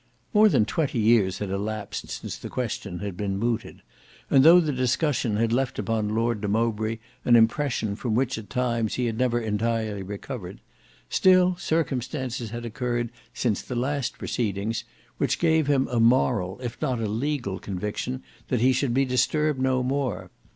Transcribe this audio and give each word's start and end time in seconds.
More 0.33 0.49
than 0.49 0.65
twenty 0.65 0.97
years 0.97 1.37
had 1.37 1.51
elapsed 1.51 2.09
since 2.09 2.35
the 2.35 2.49
question 2.49 3.01
had 3.01 3.15
been 3.15 3.37
mooted; 3.37 3.83
and 4.31 4.43
though 4.43 4.59
the 4.59 4.71
discussion 4.73 5.35
had 5.37 5.53
left 5.53 5.77
upon 5.77 6.15
Lord 6.15 6.41
de 6.41 6.47
Mowbray 6.47 6.97
an 7.23 7.35
impression 7.35 7.95
from 7.95 8.15
which 8.15 8.35
at 8.39 8.49
times 8.49 8.95
he 8.95 9.05
had 9.05 9.15
never 9.19 9.39
entirely 9.39 10.01
recovered, 10.01 10.59
still 11.07 11.55
circumstances 11.57 12.49
had 12.49 12.65
occurred 12.65 13.11
since 13.31 13.61
the 13.61 13.75
last 13.75 14.17
proceedings 14.17 14.85
which 15.19 15.37
gave 15.37 15.67
him 15.67 15.87
a 15.87 15.99
moral 15.99 16.59
if 16.63 16.81
not 16.81 16.99
a 16.99 17.05
legal 17.07 17.59
conviction 17.59 18.23
that 18.47 18.59
he 18.61 18.73
should 18.73 18.95
be 18.95 19.05
disturbed 19.05 19.61
no 19.61 19.83
more. 19.83 20.31